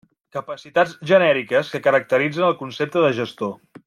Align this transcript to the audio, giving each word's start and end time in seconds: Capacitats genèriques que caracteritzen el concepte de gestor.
Capacitats 0.35 0.95
genèriques 1.11 1.69
que 1.75 1.81
caracteritzen 1.89 2.47
el 2.51 2.57
concepte 2.63 3.05
de 3.05 3.13
gestor. 3.21 3.55